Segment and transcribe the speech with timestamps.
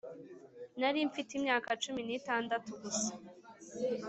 [0.79, 3.13] nari mfite imyaka cumi nitandatu gusa